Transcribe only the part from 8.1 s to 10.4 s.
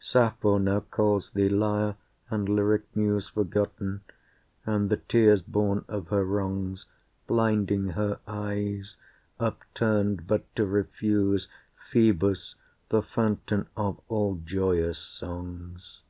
eyes, upturned